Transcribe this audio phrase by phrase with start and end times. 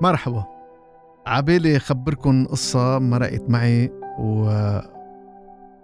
[0.00, 0.44] مرحبا.
[1.26, 4.50] عبالي خبركن قصة مرقت معي و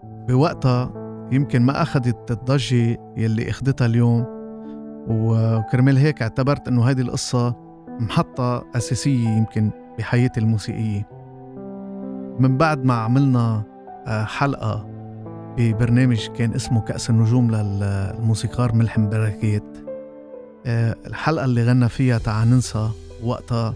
[0.04, 0.93] بوقتها
[1.33, 4.27] يمكن ما أخذت الضجة يلي أخدتها اليوم.
[5.09, 7.54] وكرمال هيك اعتبرت إنه هذه القصة
[8.01, 11.08] محطة أساسية يمكن بحياتي الموسيقية.
[12.38, 13.63] من بعد ما عملنا
[14.06, 14.87] آه، حلقة
[15.58, 19.62] ببرنامج كان اسمه كأس النجوم للموسيقار ملحم بركات
[20.66, 22.91] الحلقة اللي غنى فيها تعا ننسى
[23.23, 23.74] وقتها.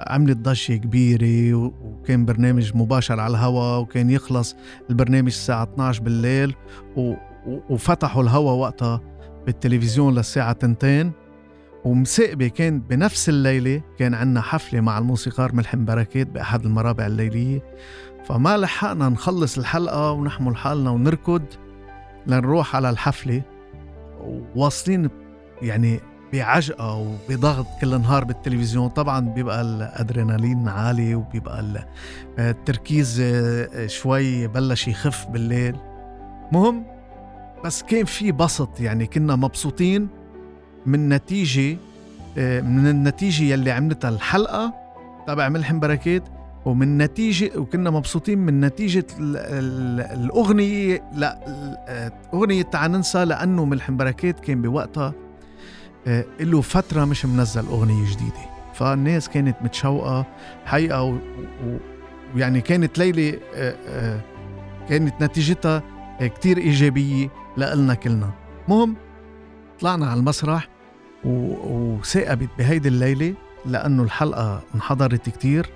[0.00, 4.56] عملت ضجة كبيرة وكان برنامج مباشر على الهواء وكان يخلص
[4.90, 6.54] البرنامج الساعة 12 بالليل.
[7.70, 9.00] وفتحوا الهواء وقتها
[9.46, 11.12] بالتلفزيون للساعة تنتين.
[11.84, 17.62] ومساقبة كان بنفس الليلة كان عنا حفلة مع الموسيقار ملحم بركات بأحد المرابع الليلية.
[18.24, 21.42] فما لحقنا نخلص الحلقة ونحمل حالنا ونركض
[22.26, 23.42] لنروح على الحفلة.
[24.56, 25.10] واصلين
[25.62, 26.00] يعني
[26.32, 28.88] بعجقة وبضغط كل نهار بالتلفزيون.
[28.88, 31.84] طبعا بيبقى الأدرينالين عالي وبيبقى
[32.38, 35.76] التركيز آه، شوي بلش يخف بالليل.
[36.52, 36.84] مهم
[37.64, 40.08] بس كان في بسط يعني كنا مبسوطين
[40.86, 41.76] من نتيجة
[42.38, 44.74] آه، من النتيجة يلي عملتها الحلقة
[45.26, 46.22] تبع ملحم بركات
[46.64, 51.40] ومن نتيجة وكنا مبسوطين من نتيجة الأغنية لا
[51.88, 55.14] آه، أغنية تعال ننسى لأنه ملحم بركات كان بوقتها
[56.40, 58.52] له فترة مش منزل أغنية جديدة.
[58.74, 60.26] فالناس كانت متشوقة
[60.64, 61.18] حقيقة
[62.34, 64.20] ويعني كانت ليلة آه، آه،
[64.88, 65.82] كانت نتيجتها
[66.20, 68.30] كتير إيجابية لإلنا كلنا.
[68.68, 68.96] مهم
[69.80, 70.68] طلعنا على المسرح
[71.24, 73.34] وثاقبت بهيدي الليلة
[73.66, 75.70] لأنه الحلقة انحضرت كتير.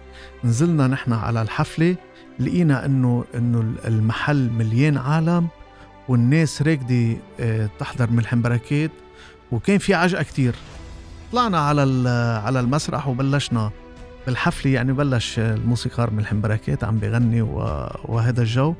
[0.44, 1.96] نزلنا نحن على الحفلة
[2.38, 5.48] لقينا إنه إنه المحل مليان عالم
[6.08, 7.16] والناس راكدة
[7.78, 8.90] تحضر ملحم بركات
[9.52, 10.54] وكان في عجقة كتير.
[11.32, 12.08] طلعنا على
[12.44, 13.70] على المسرح وبلشنا
[14.26, 17.42] بالحفلة يعني بلش الموسيقار ملحم بركات عم بغني
[18.04, 18.74] وهذا الجو.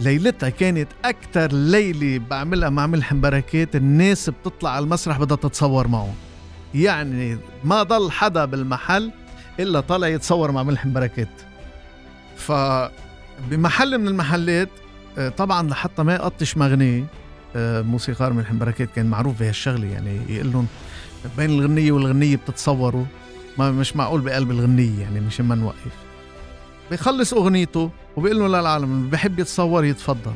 [0.00, 6.14] ليلتها كانت أكتر ليلة بعملها مع ملحم بركات الناس بتطلع على المسرح بدها تتصور معه
[6.74, 9.10] يعني ما ضل حدا بالمحل
[9.60, 11.28] إلا طالع يتصور مع ملحم بركات
[12.36, 12.52] ف
[13.50, 14.68] بمحل من المحلات
[15.18, 17.04] آه، طبعا لحتى ما يقطش مغنيه
[17.56, 20.66] موسيقار من الحنبركات كان معروف بهالشغله يعني يقول لهم
[21.36, 23.04] بين الغنية والغنية بتتصوروا.
[23.58, 25.92] ما مش معقول بقلب الغنية يعني مش ما نوقف.
[26.90, 30.32] بيخلص أغنيته وبيقول له للعالم اللي بحب يتصور يتفضل.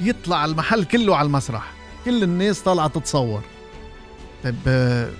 [0.00, 1.72] يطلع المحل كله على المسرح.
[2.04, 3.42] كل الناس طالعة تتصور.
[4.44, 5.10] طيب آه،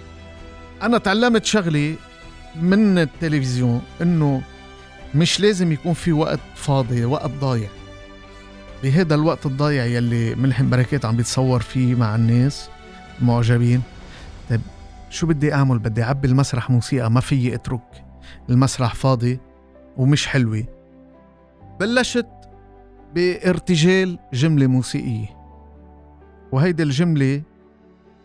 [0.83, 1.95] أنا تعلمت شغلة
[2.57, 4.43] من التلفزيون إنه
[5.15, 7.69] مش لازم يكون في وقت فاضي وقت ضايع.
[8.83, 12.71] بهذا الوقت الضايع يلي ملحم بركات عم بيتصور فيه مع الناس
[13.23, 13.83] معجبين.
[14.51, 14.61] طيب
[15.11, 18.05] شو بدي أعمل؟ بدي أعبي المسرح موسيقى ما فيي أترك.
[18.51, 19.39] المسرح فاضي
[19.97, 20.65] ومش حلوة.
[21.81, 22.27] بلشت
[23.15, 25.27] بارتجال جملة موسيقية.
[26.53, 27.43] وهيدي الجملة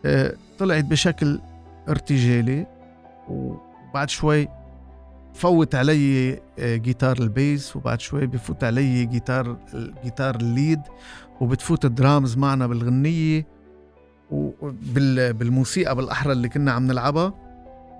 [0.05, 1.39] آه، طلعت بشكل
[1.89, 2.67] ارتجالي.
[3.29, 4.47] وبعد شوي
[5.33, 10.81] فوت علي آه، جيتار ال bass وبعد شوي بفوت علي جيتار الجيتار ال lead
[11.41, 13.47] وبتفوت الدرامز معنا بالغنية
[14.31, 17.33] وبالموسيقى بالأحرى اللي كنا عم نلعبها.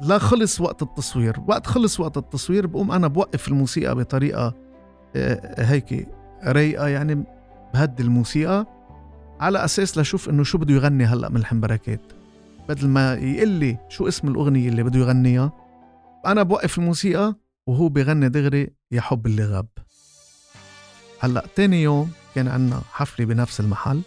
[0.01, 1.39] لا خلص وقت التصوير.
[1.47, 4.53] وقت خلص وقت التصوير بقوم أنا بوقف الموسيقى بطريقة
[5.15, 6.07] آه، هيك
[6.43, 7.23] رايقة يعني
[7.73, 8.65] بهدي الموسيقى
[9.39, 12.01] على أساس لشوف إنه شو بده يغني هلأ من الحنبركات.
[12.69, 15.51] بدل ما يقول لي شو اسم الأغنية اللي بده يغنيها
[16.25, 17.35] أنا بوقف الموسيقى
[17.67, 19.67] وهو بغني دغري يا حب اللي غاب.
[21.19, 24.01] هلأ تاني يوم كان عنا حفلة بنفس المحل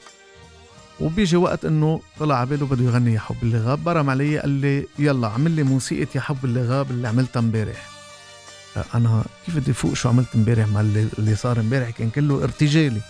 [1.01, 3.85] وبيجي وقت إنه طلع على باله بده يغني يا حب اللي غاب.
[3.85, 7.91] برم علي قال لي يلا عمل لي موسيقى يا حب اللي غاب اللي عملتها امبارح.
[8.95, 13.01] أنا كيف بدي فوق شو عملت امبارح؟ مع اللي, اللي صار امبارح كان كله ارتجالي.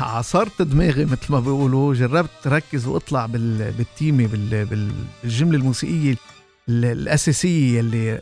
[0.00, 6.16] عصرت دماغي مثل ما بيقولوا جربت ركز واطلع بالتيمة بالجملة الموسيقية
[6.68, 8.20] الأساسية اللي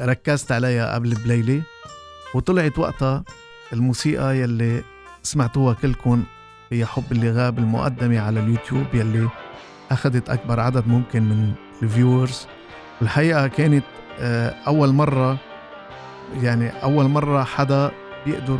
[0.00, 1.62] ركزت عليها قبل بليلة
[2.34, 3.24] وطلعت وقتها
[3.72, 4.82] الموسيقى يلي
[5.22, 6.24] سمعتوها كلكم
[6.72, 9.28] هي حب اللي غاب المقدمة على اليوتيوب يلي
[9.90, 11.52] أخذت أكبر عدد ممكن من
[11.82, 12.46] الفيورز
[13.00, 13.84] والحقيقة كانت
[14.20, 15.38] آه، أول مرة
[16.42, 17.90] يعني أول مرة حدا
[18.26, 18.58] بيقدر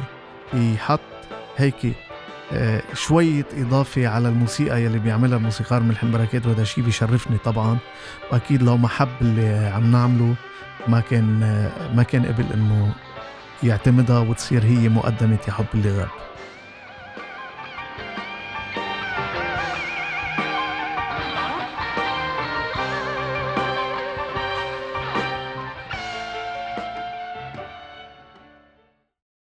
[0.55, 1.01] يحط
[1.57, 1.95] هيك
[2.95, 7.79] شوية إضافة على الموسيقى يلي بيعملها الموسيقار من الحنبركات وهذا الشيء بيشرفني طبعا.
[8.33, 10.35] وأكيد لو ما حب اللي عم نعمله
[10.89, 12.93] ما كان آه، ما كان قبل إنه
[13.63, 16.09] يعتمدها وتصير هي مقدمة يا حب اللي غاب.